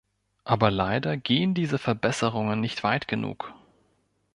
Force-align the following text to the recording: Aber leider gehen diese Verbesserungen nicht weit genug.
Aber 0.45 0.71
leider 0.71 1.15
gehen 1.15 1.53
diese 1.53 1.77
Verbesserungen 1.77 2.59
nicht 2.59 2.83
weit 2.83 3.07
genug. 3.07 3.53